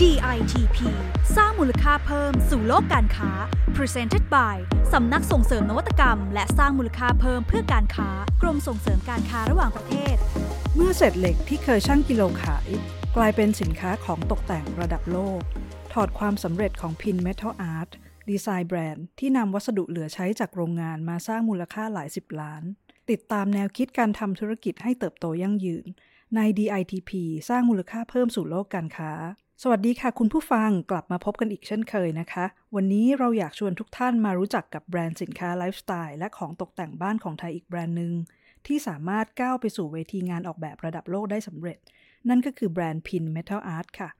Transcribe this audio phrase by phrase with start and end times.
[0.00, 0.78] DITP
[1.36, 3.30] สร้างมูลค่าเพิ่มสู่โลกการค้า
[3.76, 4.56] Presented by
[4.92, 8.08] สำนักส่งเสริมนวัตกรรม และสร้างมูลค่าเพิ่มเพื่อการค้า
[8.42, 10.16] กรมส่งเสริมการค้าระหว่างประเทศ
[10.74, 12.68] เมื่อเศษเหล็กที่เคยชั่งกิโลขาย
[13.16, 15.40] กลายเป็นสินค้าของตกแต่งระดับโลก
[15.92, 17.90] ถอดความสำเร็จของพิน Metal Art
[18.30, 22.62] ดีไซน์แบรนด์ที่นำวัสดุเหลือใช้จากโรงงานมาสร้างมูลค่าหลายสิบล้าน
[23.10, 25.86] ติดตามแนวคิดการทำธุรกิจให้เติบโตยั่งยืน
[26.36, 27.10] ใน DITP
[27.48, 29.12] สร้างมูลค่าเพิ่มสู่โลกการค้า
[29.60, 38.12] สวัสดีค่ะคุณผู้ฟังกลับมาพบกันอีกเช่นเคยนะคะ วันนี้เราอยากชวนทุกท่านมารู้จักกับแบรนด์สินค้าไลฟ์สไตล์และของตกแต่งบ้านของไทยอีกแบรนด์หนึ่ง
[38.66, 41.78] ที่สามารถก้าวไปสู่เวทีงานออกแบบระดับโลกได้สำเร็จ
[42.28, 44.10] นั่นก็คือแบรนด์พิน Metal Art ค่ะ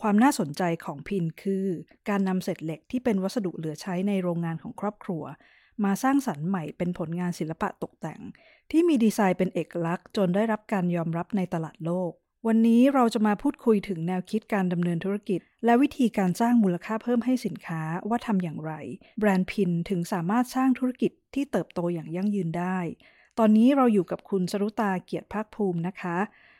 [0.00, 1.66] ความน่าสนใจของพินคือ
[2.08, 5.22] การนำเศษเหล็กที่เป็นวัสดุเหลือใช้ในโรงงานของครอบครัว
[5.84, 8.20] มาสร้างสรรค์ใหม่เป็นผลงานศิลปะตกแต่ง
[8.70, 12.12] ที่มีดีไซน์เป็นเอกลักษณ์ จนได้รับการยอมรับในตลาดโลก
[12.46, 18.72] วันนี้เราจะมาพูดคุยถึงแนวคิดการดำเนินธุรกิจ และวิธีการสร้างมูลค่าเพิ่มให้สินค้าว่าทำอย่างไร
[19.18, 22.78] แบรนด์พินถึงสามารถสร้างธุรกิจที่เติบโตอย่างยั่งยืนได้
[23.38, 26.18] ตอนนี้เราอยู่กับคุณสรุตาเกียรติภาคภูมินะคะ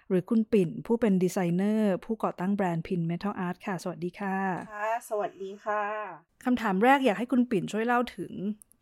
[0.09, 4.37] หรือคุณปิ่นผู้เป็นดีไซเนอร์ ผู้ก่อตั้งแบรนด์พิน Metal Art ค่ะ สวัสดีค่ะ
[4.75, 5.83] ค่ะ สวัสดีค่ะ
[6.45, 8.33] คำถามแรกอยากให้คุณปิ่นช่วยเล่าถึง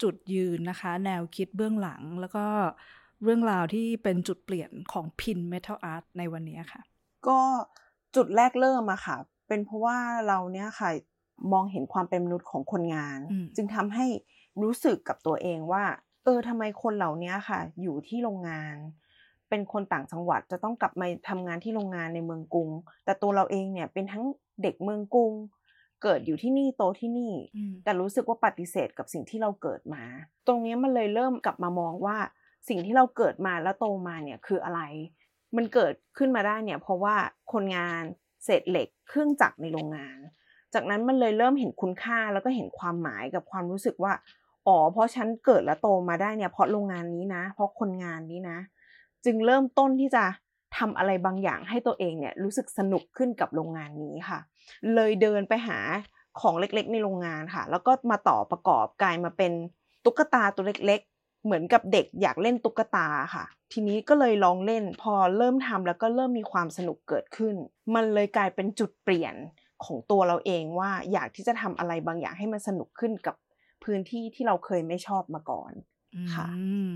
[0.02, 2.46] จุดยืนนะคะ แนวคิดเบื้องหลังแล้วก็
[3.22, 6.80] เรื่องราวที่เป็นจุดเปลี่ยนของพิน Metal Art ในวันนี้ค่ะ
[7.28, 7.40] ก็
[8.16, 9.16] จุดแรกเริ่มอะค่ะ
[9.48, 10.90] เป็นเพราะว่าเราเนี่ยค่ะ
[11.52, 14.06] มองเห็นความเป็นมนุษย์ของคนงานอืมจึงทำให้
[14.62, 15.84] รู้สึกกับตัวเองว่า
[16.24, 18.76] เออทำไมคนเหล่านี้ค่ะ อยู่ที่โรงงาน
[19.48, 22.70] เป็นคนต่างจังหวัดจะต้องกลับมาทำงานที่โรงงานในเมืองกรุง
[23.04, 24.24] แต่ตัวเราเองเนี่ยเป็นทั้ง
[24.62, 25.32] เด็กเมืองกรุง
[26.02, 30.04] เกิดอยู่ที่นี่โตที่นี่อืมแต่รู้สึกว่าปฏิเสธกับสิ่งที่เราเกิดมา
[30.46, 32.16] ตรงเนี้ยมันเลยเริ่มกลับมามองว่า
[32.68, 34.80] สิ่งที่เราเกิดมาแล้วโตมาเนี่ยคืออะไร
[35.56, 37.14] มันเกิดขึ้นมาได้เนี่ยเพราะว่า
[37.52, 38.02] คนงาน
[38.44, 40.18] เศษเหล็กเครื่องจักรในโรงงาน
[40.74, 44.12] จากนั้นมันเลยเริ่มเห็นคุณค่าแล้วก็เห็นความหมายกับความรู้สึกว่า
[44.66, 48.58] อ๋อเพราะฉันเกิดและโตมาได้เนี่ยเพราะโรงงานนี้นะ เพราะคนงานนี้นะ
[49.24, 50.24] จึงเริ่มต้นที่จะ
[50.78, 54.38] ทำอะไรบางอย่างให้ตัวเองเนี่ยรู้สึกสนุกขึ้นกับโรงงานนี้ค่ะ
[54.94, 55.78] เลยเดินไปหา
[56.40, 59.52] ของเล็กๆ ในโรงงานค่ะ แล้วก็มาต่อประกอบกลายมาเป็น
[60.04, 61.00] ตุ๊กตาตัวเล็ก
[61.44, 67.54] เหมือนกับเด็กอยากเล่นตุ๊กตาค่ะ ทีนี้ก็เลยลองเล่นพอเริ่มทำแล้วก็เริ่มมีความสนุกเกิดขึ้น
[67.94, 69.34] มันเลยกลายเป็นจุดเปลี่ยน
[69.84, 73.36] ของตัวเราเองว่าอยากที่จะทำอะไรบางอย่างให้มันสนุกขึ้นกับ
[73.84, 75.72] พื้นที่ที่เราเคยไม่ชอบมาก่อน
[76.34, 76.88] ค่ะอืม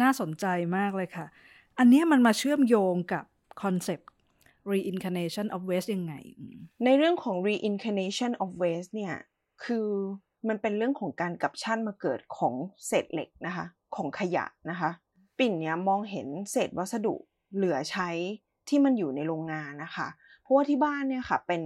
[0.00, 0.46] น่าสนใจ
[0.76, 1.26] มากเลยค่ะ
[1.78, 3.24] อันเนี้ยมันมาเชื่อมโยงกับ
[3.62, 4.10] concept
[4.72, 9.14] reincarnation of waste ยังไงอืมในเรื่องของ reincarnation of waste เนี่ย
[9.64, 9.88] คือ
[10.48, 12.54] มันเป็นเรื่องของการกลับชาติมาเกิดของ
[12.86, 13.66] เศษเหล็กนะคะ
[13.96, 14.90] ของขยะนะคะ
[15.38, 17.14] ปิ่นเนี่ยมองเห็นเศษวัสดุ
[17.54, 18.08] เหลือใช้
[18.68, 20.08] ที่มันอยู่ในโรงงานนะคะ
[20.42, 21.62] เพราะว่าที่บ้านเนี่ยค่ะเป็น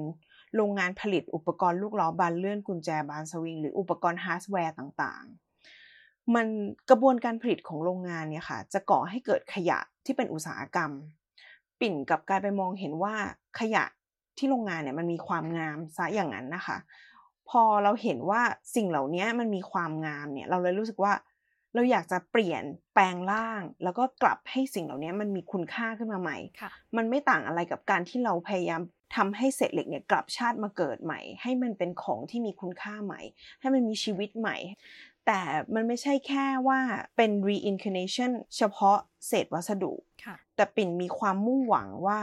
[0.56, 6.46] โรงงานผลิตอุปกรณ์ลูกล้อบานเลื่อนกุญแจบานสวิง หรืออุปกรณ์ฮาร์ดแวร์ต่างๆ มัน
[6.90, 10.90] กระบวนการผลิตของโรงงานเนี่ยค่ะ จะก่อให้เกิดขยะที่เป็นอุตสาหกรรม
[11.80, 13.14] ปิ่นกับกลายไปมองเห็นว่า
[13.60, 13.84] ขยะ
[14.38, 16.76] ที่โรงงานเนี่ยมันมีความงามซะอย่างนั้นนะคะ
[17.48, 18.42] พอเราเห็นว่า
[18.74, 21.12] สิ่งเหล่านี้มันมีความงามเนี่ย เราเลยรู้สึกว่า
[21.74, 22.62] เราอยากจะเปลี่ยน
[22.94, 28.82] แปลงร่าง แล้วก็กลับให้สิ่งเหล่านี้มันมีคุณค่าขึ้นมาใหม่ค่ะมันไม่ต่างอะไรกับการที่เราพยายาม
[29.16, 33.20] ทำให้เศษเหล็กเนี่ยกลับชาติมาเกิดใหม่ ให้มันเป็นของที่มีคุณค่าใหม่
[33.60, 34.56] ให้มันมีชีวิตใหม่
[35.26, 35.40] แต่
[35.74, 36.80] มันไม่ใช่แค่ว่า
[37.16, 39.92] เป็น reincarnation เฉพาะเศษวัสดุ
[40.24, 42.20] ค่ะแต่ปิ่นมีความมุ่งหวังว่า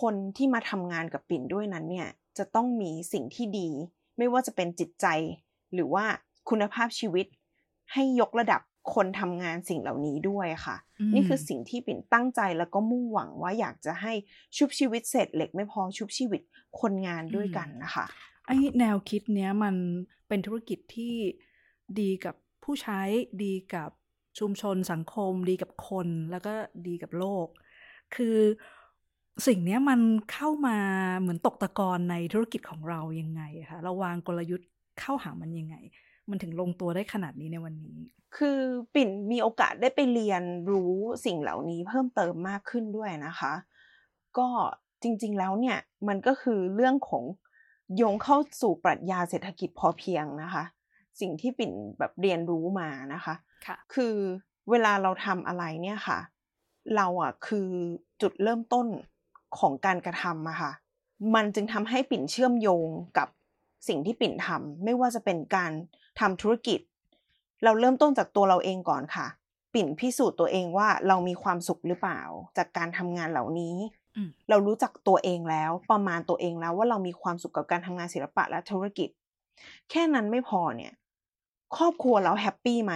[0.00, 2.08] คนที่มาทำงานกับปิ่นด้วยนั้นเนี่ย
[2.38, 3.68] จะต้องมีสิ่งที่ดี
[4.18, 5.06] ไม่ว่าจะเป็นจิตใจ
[5.74, 6.04] หรือว่า
[6.50, 7.26] คุณภาพชีวิต
[7.92, 8.60] ให้ยกระดับ
[8.94, 14.12] คนทำงานสิ่งเหล่านี้ด้วยค่ะอืมนี่คือสิ่งที่ปิ่นตั้งใจแล้วก็มุ่งหวังว่าอยากจะให้
[14.56, 16.42] ชุบชีวิตเศษเหล็กไม่พอชุบชีวิต
[16.80, 18.06] คนงานด้วยกันนะคะ
[18.46, 19.74] ไอ้แนวคิดเนี้ยมัน
[20.28, 21.14] เป็นธุรกิจที่
[22.00, 23.00] ดีกับผู้ใช้
[23.44, 23.90] ดีกับ
[24.38, 26.54] ชุมชนสังคม ดีกับคนแล้วก็
[26.86, 27.46] ดีกับโลก
[28.14, 28.36] คือ
[29.46, 30.00] สิ่งเนี้ยมัน
[30.32, 30.78] เข้ามา
[31.20, 34.68] เหมือนตกตะกอนในธุรกิจของเรายังไงอะคะเราวางกลยุทธ์
[35.00, 35.76] เข้าหามันยังไง
[36.30, 37.98] มันถึงลงตัวได้ขนาดนี้ในวันนี้
[38.36, 38.60] คือ
[38.94, 40.94] ปิ่นมีโอกาสได้ไปเรียนรู้
[41.26, 43.52] สิ่งเหล่านี้เพิ่มเติมมากขึ้นด้วยนะคะ
[44.38, 44.48] ก็
[45.02, 45.78] จริงๆแล้วเนี่ย
[46.08, 47.24] มันก็คือเรื่องของ
[47.96, 50.64] โยงเข้าสู่ปรัชญาเศรษฐกิจพอเพียงนะคะ
[51.20, 53.34] สิ่งที่ปิ่นแบบเรียนรู้มานะคะ
[53.66, 54.14] ค่ะคือ
[54.70, 56.18] เวลาเราทำอะไรเนี่ยค่ะ
[56.96, 57.68] เราอะคือ
[58.22, 58.86] จุดเริ่มต้น
[59.58, 60.72] ของการกระทำอะค่ะ
[61.34, 62.88] มันจึงทำให้ปิ่นเชื่อมโยง
[63.18, 63.28] กับ
[63.88, 65.72] สิ่งที่ปิ่นทำไม่ว่าจะเป็นการ
[66.20, 66.80] ทำธุรกิจ
[67.64, 69.26] เราเริ่มต้นจากตัวเราเองก่อนค่ะ
[69.74, 72.20] ปิ่นพิสูจน์ตัวเองว่าเรามีความสุขหรือเปล่า
[72.56, 73.76] จากการทำงานเหล่านี้
[74.16, 79.08] อืมเรารู้จักตัวเองแล้วประมาณตัวเองแล้วว่าเรามีความสุขกับการทำงานศิลปะและธุรกิจ
[79.90, 80.92] แค่นั้นไม่พอเนี่ย
[81.76, 82.94] ครอบครัวเราแฮปปี้ไหม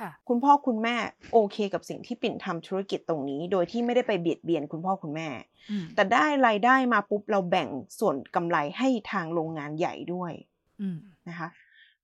[0.00, 0.96] ค่ะคุณพ่อคุณแม่
[1.32, 5.28] โอเคกับสิ่งที่ปิ่นทำธุรกิจตรงนี้ โดยที่ไม่ได้ไปเบียดเบียนคุณพ่อคุณแม่
[5.70, 7.68] อืมแต่ได้รายได้มาปุ๊บเราแบ่ง
[8.00, 10.32] ส่วนกำไรให้ทางโรงงานใหญ่ด้วย
[10.80, 10.98] อืม
[11.28, 11.48] นะคะ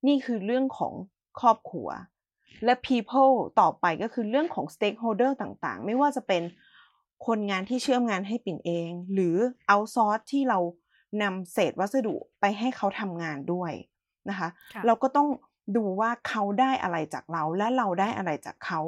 [0.06, 0.92] นี่คือเรื่องของ
[1.40, 1.88] ครอบครัว
[2.64, 6.42] และ people ต่อไปก็คือเรื่องของ stakeholder ต่างๆ ไม่ว่าจะเป็น
[7.26, 9.36] คนงานที่เชื่อมงานให้ปิ่นเอง หรือ
[9.70, 10.58] outsource ที่เรา
[11.22, 13.72] นำเศษวัสดุไปให้เขาทำงานด้วย
[14.28, 15.28] นะคะค่ะเราก็ต้อง
[15.76, 18.80] ดูว่าเขาได้อะไรจากเราและเราได้อะไรจากเขา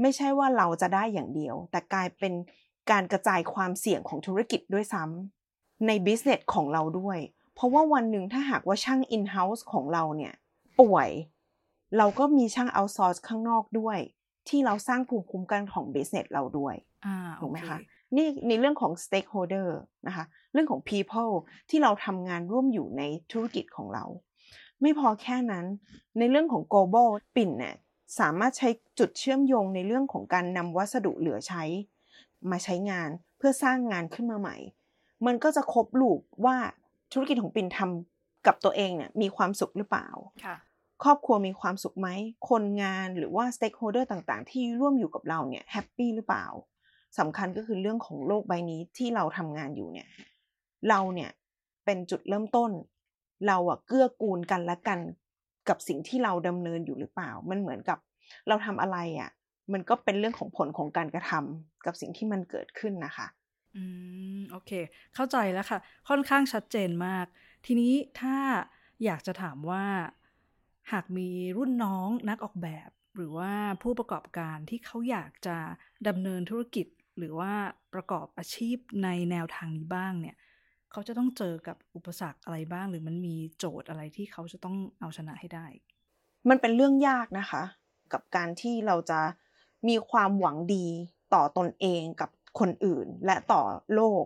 [0.00, 2.34] ไม่ใช่ว่าเราจะได้อย่างเดียว แต่กลายเป็น
[2.90, 7.18] การกระจายความเสี่ยงของธุรกิจด้วยซ้ำใน business ของเราด้วย
[7.54, 10.34] เพราะว่าวันหนึ่งถ้าหากว่าช่าง in house ของเราเนี่ย
[10.80, 11.10] ป่วย
[11.96, 13.98] เราก็มีช่าง outsource ข้างนอกด้วย
[14.48, 16.74] ที่เราสร้างภูมิคุ้มกันของ business เราด้วย
[17.06, 17.78] อ่าถูกไหมโอเคะ
[18.16, 19.68] นี่ในเรื่องของ stakeholder
[20.06, 21.32] นะคะ เรื่องของ people
[21.70, 23.02] ที่เราทำงานร่วมอยู่ใน
[23.32, 24.04] ธุรกิจของเรา
[24.82, 25.66] ไม่พอแค่นั้น
[26.18, 27.74] ในเรื่องของ global ปิ่นเนี่ย
[28.18, 28.68] สามารถใช้
[28.98, 31.62] จุดเชื่อมโยงในเรื่องของการนำวัสดุเหลือใช้
[32.50, 34.56] มาใช้งานเพื่อสร้างงานขึ้นมาใหม่
[35.26, 36.56] มันก็จะครบลูปว่า
[37.12, 40.08] ธุรกิจของปิ่นทำกับตัวเองเนี่ยมีความสุขหรือเปล่า
[40.44, 40.56] ค่ะ
[41.04, 42.08] ครอบครัวมีความสุขไหม
[42.48, 46.46] คนงานหรือว่า stakeholder ต่างๆ ที่ร่วมอยู่กับเราเนี่ยแฮปปี้หรือเปล่า
[47.18, 50.08] สำคัญก็คือเรื่องของโลกใบนี้ที่เราทำงานอยู่เนี่ย
[50.88, 51.30] เราเนี่ย
[51.84, 52.70] เป็นจุดเริ่มต้น
[53.46, 55.00] เราอะเกื้อกูลกันและกัน
[55.68, 57.98] กับสิ่งที่เราดำเนินอยู่หรือเปล่า มันเหมือนกับ
[58.48, 59.30] เราทำอะไรอะ
[59.72, 63.26] มันก็เป็นเรื่องของผลของการกระทำกับสิ่งที่มันเกิดขึ้นนะคะ
[63.76, 63.84] อื
[64.36, 64.70] มโอเค
[65.14, 65.78] เข้าใจแล้วค่ะ
[66.08, 67.26] ค่อนข้างชัดเจนมาก
[67.66, 68.36] ทีนี้ถ้า
[69.04, 69.84] อยากจะถามว่า
[70.92, 73.52] หากมีรุ่นน้องนักออกแบบ หรือว่า
[73.82, 75.56] ผู้ประกอบการที่เขาอยากจะ
[76.08, 76.86] ดำเนินธุรกิจ
[77.18, 77.52] หรือว่า
[77.94, 80.36] ประกอบอาชีพในแนวทางนี้บ้างเนี่ย
[80.92, 85.66] เขาจะต้องเจอกับอุปสรรคอะไรบ้าง หรือมันมีโจทย์อะไรที่เขาจะต้องเอาชนะให้ได้
[86.48, 87.62] มันเป็นเรื่องยากนะคะ
[88.12, 89.20] กับการที่เราจะ
[89.88, 90.86] มีความหวังดี
[91.34, 93.62] ต่อตนเองกับคนอื่นและต่อ
[93.94, 94.24] โลก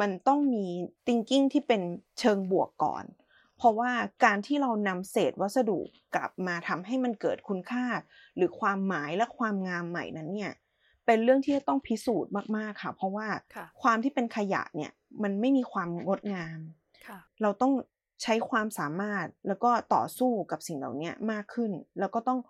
[0.00, 0.66] มันต้องมี
[1.06, 1.82] thinking ที่เป็น
[2.20, 3.04] เชิงบวกก่อน
[3.56, 3.90] เพราะว่า
[4.24, 5.78] การที่เรานำเศษวัสดุ
[6.14, 7.86] กลับมาทำให้มันเกิดคุณค่า
[8.36, 10.52] หรือความหมายและความงามใหม่นั้นเนี่ย
[11.06, 16.58] เป็นเรื่องที่จะต้องพิสูจน์มาก ๆ ค่ะ เพราะว่าค่ะความที่เป็นขยะเนี่ย มันไม่มีความงดงาม
[17.06, 17.72] ค่ะเราต้อง
[18.22, 22.40] ใช้ความสามารถแล้วก็ต่อสู้กับสิ่งเหล่านี้มากขึ้น แล้วก็ต้อง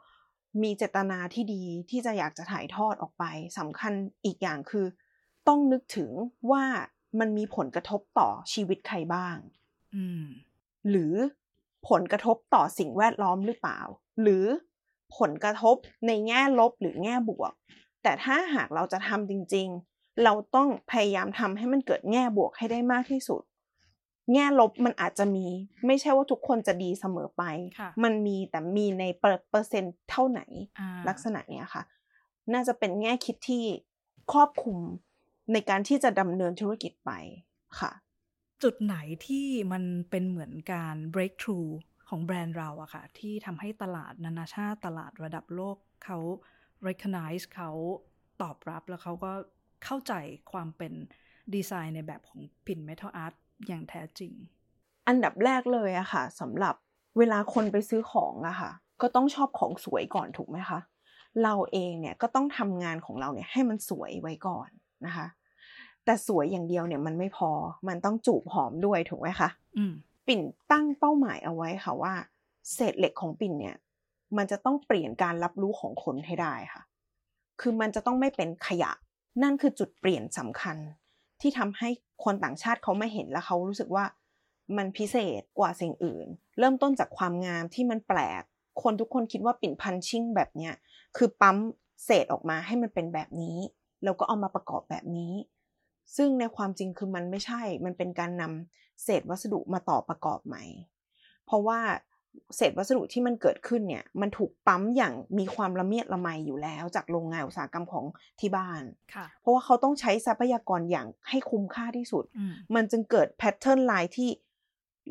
[0.62, 3.24] มีเจตนาที่ดีที่จะอยากจะถ่ายทอดออกไป
[3.58, 3.92] สำคัญ
[4.24, 4.86] อีกอย่างคือ
[5.48, 6.10] ต้องนึกถึง
[6.50, 6.64] ว่า
[7.20, 9.36] มันมีผลกระทบต่อชีวิตใครบ้าง
[9.94, 10.24] อืม
[10.88, 11.14] หรือ
[11.88, 13.80] ผลกระทบต่อสิ่งแวดล้อมหรือเปล่า
[14.22, 14.44] หรือ
[15.18, 15.76] ผลกระทบ
[16.06, 17.52] ในแง่ลบหรือแง่บวก
[18.02, 23.42] แต่ถ้าหากเราจะทำจริงๆ เราต้องพยายามทำให้มันเกิดแง่บวกให้ได้มากที่สุด
[24.32, 25.46] แง่ลบมันอาจจะมี
[25.86, 27.42] ไม่ใช่ว่าทุกคนจะดีเสมอไป
[27.78, 30.40] ค่ะมันมีแต่มีในเปอร์เปอร์เซ็นต์เท่าไหน
[30.78, 31.82] อ่าลักษณะเนี้ยค่ะ
[32.52, 33.64] น่าจะเป็นแง่คิดที่
[34.32, 34.78] ครอบคลุม
[35.52, 37.10] ในการที่จะดำเนินธุรกิจไป
[37.80, 37.92] ค่ะ
[38.62, 38.96] จุดไหน
[39.26, 41.70] ที่มันเป็นเหมือนการ breakthrough
[42.08, 46.18] ของแบรนด์เราอะค่ะ ที่ทำให้ตลาดนานาชาติตลาดระดับโลกเขา
[46.86, 47.70] recognize เขา
[48.42, 49.32] ตอบรับแล้วเขาก็
[49.84, 50.12] เข้าใจ
[50.52, 50.92] ความเป็น
[51.54, 53.34] ดีไซน์ในแบบของพิน Metal Art
[53.66, 54.32] อย่างแท้จริง
[55.08, 56.74] อันดับแรกเลยอะค่ะสำหรับ
[57.18, 58.70] เวลาคนไปซื้อของอะค่ะ
[59.02, 60.80] ก็ต้องชอบของสวยก่อนถูกไหมคะ
[61.42, 64.68] เราเองเนี่ยก็ต้องทำงานของเราเนี่ยให้มันสวยไว้ก่อน
[65.06, 65.26] นะคะ
[66.04, 67.50] แต่สวยอย่างเดียวเนี่ยมันไม่พอ
[67.88, 69.92] มันต้องจูบหอมด้วยถูกไหมคะอืม
[70.26, 70.40] ปิ่น
[70.72, 72.14] ตั้งเป้าหมายเอาไว้ค่ะว่า
[72.72, 73.76] เศษเหล็กของปิ่นเนี่ย
[74.36, 76.82] มันจะต้องเปลี่ยนการรับรู้ของคนให้ได้ค่ะ
[77.60, 78.90] คือมันจะต้องไม่เป็นขยะ
[79.42, 80.76] นั่นคือจุดเปลี่ยนสำคัญ
[81.40, 81.88] ที่ทำให้
[82.24, 84.04] คนต่างชาติเขาไม่เห็นแล้วเขารู้สึกว่า
[84.76, 86.26] มันพิเศษกว่าสิ่งอื่น
[86.58, 88.42] เริ่มต้นจากความงามที่มันแปลก
[88.82, 90.74] คนทุกคนคิดว่าปิ่นพันชิ่งแบบเนี้ย
[91.16, 91.56] คือปั๊ม
[92.04, 93.58] เศษออกมาให้มันเป็นแบบนี้
[94.04, 95.34] แล้วก็เอามาประกอบแบบนี้
[96.16, 100.64] ซึ่งในความจริงคือมันไม่ใช่ มันเป็นการนำเศษวัสดุมาต่อประกอบใหม่
[101.46, 101.80] เพราะว่า
[102.56, 108.04] เศษวัสดุที่มันเกิดขึ้นเนี่ยมันถูกปั๊มอย่างมีความละเมียดละไมอยู่แล้วจากโรงงานอุตสาหกรรมของ
[108.40, 108.82] ที่บ้าน
[109.14, 114.28] ค่ะเพราะว่าเขาต้องใช้ทรัพยากรอย่างให้คุ้มค่าที่สุดอืมมันจึงเกิดแพทเทิร์นลายที่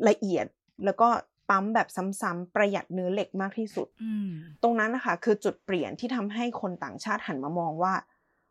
[0.08, 0.46] ละเอียด
[0.86, 1.10] แล้วก็
[1.50, 1.88] ปั๊มแบบ
[2.22, 4.30] ซ้ำๆประหยัดเนื้อเหล็กมากที่สุดอืม
[4.64, 7.94] ตรงนั้นนะคะคือจุดเปลี่ยนที่ทำให้คนต่างชาติหันมามองว่า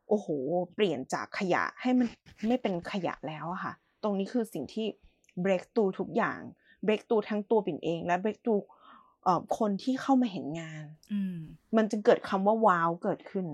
[0.09, 0.27] โอ้โห
[0.75, 2.09] เปลี่ยนจากขยะให้มัน
[2.49, 4.87] ไม่เป็นขยะแล้วอะค่ะ ตรงนี้คือสิ่งที่
[5.45, 6.41] break through ทุกอย่าง
[6.87, 8.65] break through ทั้งตัวปิ่นเอง และ break through
[9.25, 11.37] เอ่อคนที่เข้ามาเห็นงาน อืม
[11.77, 13.47] มันจึงเกิดคำว่าว้าวเกิดขึ้น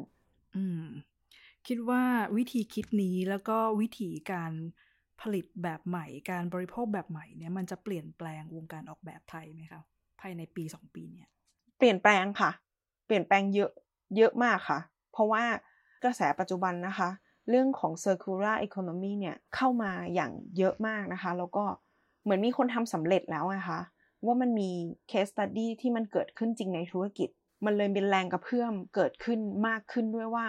[0.56, 0.87] อืม
[1.66, 2.02] คิดว่า
[2.37, 4.52] วิธีคิดนี้แล้วก็วิธีการ
[5.20, 9.80] ผลิตแบบใหม่ การบริโภคแบบใหม่เนี่ยมันจะเปลี่ยนแปลงวงการออกแบบไทยไหมคะ
[10.20, 11.28] ภายในปีสองปีเนี่ย
[11.78, 12.50] เปลี่ยนแปลงค่ะ
[13.06, 13.70] เปลี่ยนแปลงเยอะ
[14.16, 14.78] เยอะมากค่ะ
[15.12, 15.44] เพราะว่า
[16.04, 17.08] กระแสปัจจุบันนะคะ
[17.49, 21.64] เรื่องของ circular economy เนี่ยเข้ามาอย่างเยอะมากนะคะ แล้วก็
[22.28, 23.80] เหมือนมีคนทำสำเร็จแล้วนะคะ
[24.25, 24.70] ว่ามันมี
[25.11, 27.28] case study ที่มันเกิดขึ้นจริงในธุรกิจ
[27.64, 30.47] มันเลยเป็นแรงกระเพื่อมเกิดขึ้นมากขึ้นด้วยว่า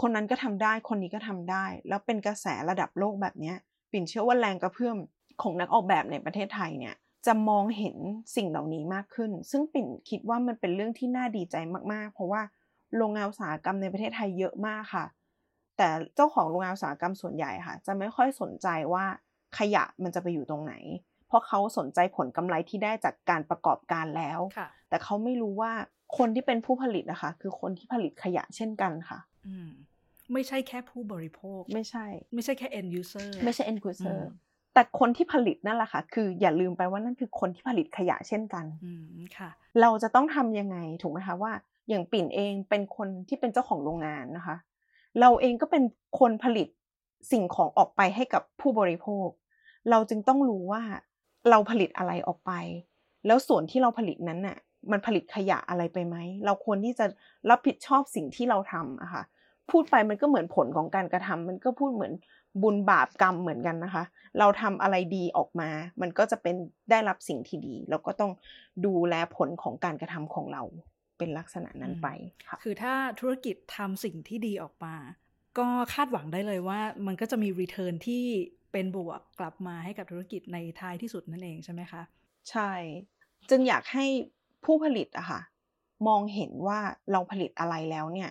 [0.00, 3.52] คนนั้นก็ทำได้คนนี้ก็ทำได้ แล้วเป็นกระแสระดับโลกแบบนี้
[3.92, 4.96] ปิ่นเชื่อว่าแรงกระเพื่อม
[5.42, 6.94] ของนักออกแบบในประเทศไทยเนี่ย
[7.26, 7.96] จะมองเห็น
[8.36, 11.56] สิ่งเหล่านี้มากขึ้น ซึ่งปิ่นคิดว่ามันเป็นเรื่องที่น่าดีใจ
[11.92, 12.42] มากๆ เพราะว่า
[12.96, 15.04] โรงงานอุตสาหกรรมในประเทศไทยเยอะมากค่ะ
[15.76, 19.06] แต่เจ้าของโรงงานอุตสาหกรรมส่วนใหญ่ค่ะ จะไม่ค่อยสนใจว่า
[19.58, 20.74] ขยะมันจะไปอยู่ตรงไหน
[21.28, 25.72] เพราะเขาสนใจผลกำไรที่ได้จากการประกอบการแล้วค่ะแต่เขาไม่รู้ว่า
[26.18, 29.70] คนที่เป็นผู้ผลิตนะคะ คือคนที่ผลิตขยะเช่นกันค่ะอืม
[30.32, 34.26] ไม่ใช่แค่ผู้บริโภค ไม่ใช่ ไม่ใช่แค่ end user ไม่ใช่ end user อืม
[34.74, 39.04] แต่คนที่ผลิตนั่นแหละค่ะ คืออย่าลืมไปว่านั่นคือคนที่ผลิตขยะเช่นกันอืม
[39.38, 41.52] ค่ะ เราจะต้องทำยังไงถูกไหมคะว่า
[41.88, 44.56] อย่างปิ่นเองเป็นคนที่เป็นเจ้าของโรงงานนะคะ
[45.20, 45.82] เราเองก็เป็น
[46.20, 46.68] คนผลิต
[47.32, 49.28] สิ่งของออกไปให้กับผู้บริโภค
[49.90, 50.82] เราจึงต้องรู้ว่า
[51.50, 52.52] เราผลิตอะไรออกไป
[53.26, 54.58] แล้วส่วนที่เราผลิตนั้นน่ะ
[54.90, 57.06] มันผลิตขยะอะไรไปไหม เราควรที่จะ
[57.50, 59.22] รับผิดชอบสิ่งที่เราทำอะค่ะ
[59.70, 62.12] พูดไปมันก็เหมือนผลของการกระทำมันก็พูดเหมือน
[62.62, 64.04] บุญบาปกรรมเหมือนกันนะคะ
[64.38, 65.68] เราทำอะไรดีออกมา
[66.00, 66.56] มันก็จะเป็น
[66.90, 68.32] ได้รับสิ่งที่ดีแล้วก็ต้อง
[68.86, 70.62] ดูแลผลของการกระทำของเรา
[71.18, 72.08] เป็นลักษณะนั้นไป
[72.48, 74.94] ค่ะคือถ้าธุรกิจทำสิ่งที่ดีออกมา
[75.58, 78.24] ก็คาดหวังได้เลยว่ามันก็จะมี return ที่
[78.76, 82.02] เป็นบวกกลับมาให้กับธุรกิจในท้ายที่สุดนั่นเองใช่ไหมคะ
[82.50, 82.70] ใช่
[83.50, 84.06] จึงอยากให้
[84.64, 85.40] ผู้ผลิตอะค่ะ
[86.08, 86.78] มองเห็นว่า
[87.12, 88.30] เราผลิตอะไรแล้วเนี่ย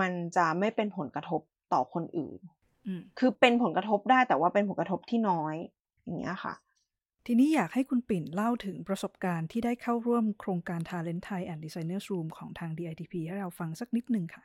[0.00, 1.40] มันจะไม่เป็นผลกระทบ
[1.72, 2.40] ต่อคนอื่น
[2.86, 5.54] อืมคือเป็นผลกระทบได้แต่ว่าเป็นผลกระทบที่น้อย
[6.04, 6.54] อย่างเงี้ยค่ะ
[7.26, 14.44] ทีนี้อยากให้คุณปิ่นเล่าถึงประสบการณ์ที่ได้เข้าร่วมโครงการ Talent Thai and Designers Room ของทาง DITP ให้เราฟังสักนิดหนึ่งค่ะ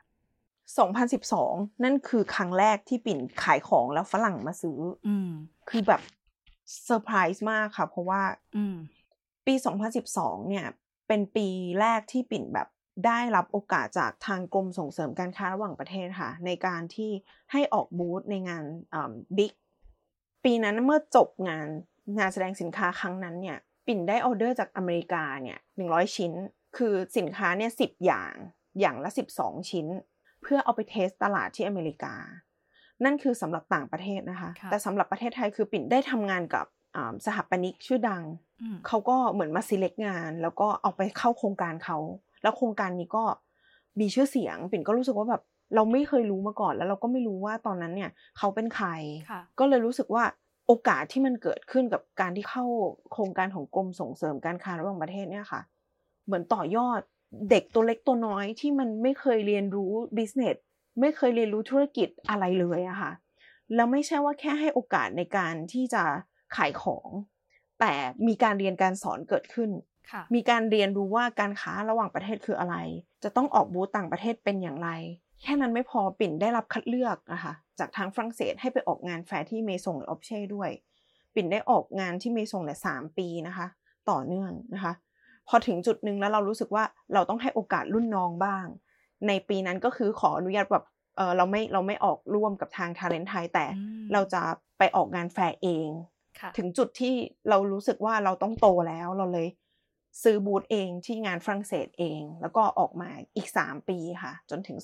[0.73, 5.29] 2012 นั่นคือครั้งแรกที่ปิ่นขายของแล้วฝรั่งมาซื้อ อืม
[5.69, 6.01] คือแบบ
[6.83, 8.21] เซอร์ไพรส์มากค่ะ เพราะว่า
[8.55, 8.75] อืม
[9.45, 9.53] ปี
[10.01, 10.65] 2012 เนี่ย
[11.07, 11.47] เป็นปี
[11.79, 12.67] แรกที่ปิ่นแบบ
[13.05, 17.11] ได้รับโอกาสจากทางกรมส่งเสริมการค้าระหว่างประเทศค่ะ ในการที่
[17.51, 18.63] ให้ออกบูธในงาน
[19.37, 19.51] BIG
[20.43, 21.67] ปีนั้นเมื่อจบงาน
[22.17, 23.57] งานแสดงสินค้าครั้งนั้นเนี่ย
[23.87, 26.31] ปิ่นได้ออเดอร์จากอเมริกาเนี่ย100ชิ้น
[26.77, 28.33] คือสินค้าเนี่ย10อย่าง
[28.79, 29.87] อย่างละ12ชิ้น
[30.45, 32.13] เพื่อเอาไปเทสตลาดที่อเมริกา
[33.03, 38.23] นั่นคือสำหรับต่างประเทศนะคะค่ะแต่สำหรับประเทศไทยคือปิ่นได้ทำงานกับอ่าสถาปนิกชื่อดัง
[38.61, 41.97] อืมเขาก็เหมือนมา select งาน แล้วก็เอาไปเข้าโครงการเขา
[42.43, 43.23] แล้วโครงการนี้ก็
[43.99, 45.41] มีชื่อเสียง ปิ่นก็รู้สึกว่าแบบ
[45.75, 48.87] เราไม่เคยรู้มาก่อน แล้วเราก็ไม่รู้ว่าตอนนั้นเนี่ยเขาเป็นใคร
[49.29, 50.23] ค่ะก็เลยรู้สึกว่า
[50.67, 52.65] โอกาสที่มันเกิดขึ้นกับการที่เข้า
[53.11, 55.61] โครงการของกรมส่งเสริมการค้าระหว่างประเทศเนี่ยค่ะ
[56.25, 57.01] เหมือนต่อยอด
[57.49, 60.57] เด็กตัวเล็กตัวน้อยที่มันไม่เคยเรียนรู้ business
[60.99, 63.11] ไม่เคยเรียนรู้ธุรกิจอะไรเลยอะค่ะ
[63.75, 66.03] แล้วไม่ใช่ว่าแค่ให้โอกาสในการที่จะ
[66.55, 67.09] ขายของ
[67.79, 67.93] แต่
[68.27, 69.69] มีการเรียนการสอนเกิดขึ้น
[70.11, 72.75] ค่ะมีการเรียนรู้ว่าการค้าระหว่างประเทศคืออะไร
[73.23, 74.89] จะต้องออกบูธต่างประเทศเป็นอย่างไร
[75.41, 80.69] แค่นั้นไม่พอปิ่นได้รับคัดเลือกนะคะจากทางฝรั่งเศสให้ไปออกงานแฟร์ที่ Maison et Objet ด้วย
[81.35, 83.67] ปิ่นได้ออกงานที่เมซงเนี่ยสามปีนะคะ
[84.09, 84.93] ต่อเนื่องนะคะ
[85.47, 86.83] พอถึงจุดหนึ่งแล้วเรารู้สึกว่า
[87.13, 88.65] เราต้องให้โอกาสรุ่นน้องบ้าง
[89.27, 90.85] ในปีนั้นก็คือขออนุญาตแบบ
[91.17, 94.41] เออเราไม่เราไม่ออกร่วมกับทางทาเลนไทยแต่อืมเราจะ
[94.77, 95.87] ไปออกงานแฟร์เอง
[96.39, 97.15] ค่ะถึงจุดที่
[97.49, 99.47] เรารู้สึกว่าเราต้องโตแล้วเราเลย
[100.23, 104.77] ซื้อบูธเองที่งานฝรั่งเศสเอง แล้วก็ออกมาอีก 3 ปีค่ะ จนถึง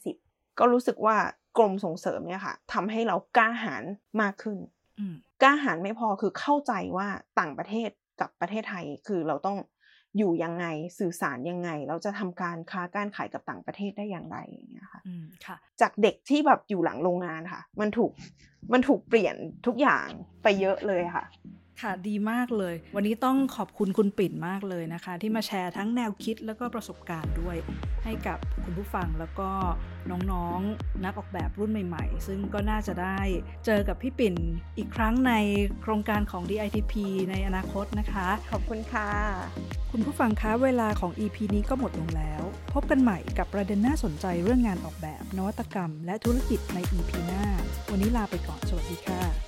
[0.00, 1.16] 2020 ก็รู้สึกว่า
[1.58, 3.84] กรมส่งเสริมเนี่ยค่ะทำให้เรากล้าหาญ
[4.20, 4.58] มากขึ้น
[4.98, 7.08] อืมกล้าหาญไม่พอคือเข้าใจว่า
[7.40, 9.56] ต่างประเทศกับประเทศไทยคือเราต้อง
[10.16, 10.66] อยู่ยังไง
[10.98, 18.10] สื่อสารยังไง เราจะทำการค้าการขายกับต่างประเทศได้อย่างไรอย่างเงี้ยค่ะอืมค่ะ จากเด็กที่แบบอยู่หลังโรงงานค่ะ มันถูก
[18.72, 19.36] มันถูกเปลี่ยน
[19.66, 20.08] ทุกอย่าง
[20.42, 21.24] ไปเยอะเลยค่ะ
[21.82, 27.56] ค่ะดีมากเลย วันนี้ต้องขอบคุณคุณปิ่นมากเลยนะคะ ที่มาแชร์ทั้งแนวคิดแล้วก็ประสบการณ์ด้วย
[28.04, 29.50] ให้กับคุณผู้ฟังแล้วก็
[30.10, 33.18] น้องๆนักออกแบบรุ่นใหม่ๆ ซึ่งก็น่าจะได้
[33.66, 34.34] เจอกับพี่ปิ่น
[34.78, 35.32] อีกครั้งใน
[35.82, 36.94] โครงการของ DITP
[37.30, 39.10] ในอนาคตนะคะ ขอบคุณค่ะ
[39.92, 42.42] คุณผู้ฟังคะเวลาของ EP นี้ก็หมดลงแล้ว
[42.74, 47.44] พบกันใหม่กับประเด็นน่าสนใจเรื่องงานออกแบบ นวัตกรรม และธุรกิจใน EP หน้า
[47.90, 49.47] วันนี้ลาไปก่อนสวัสดีค่ะ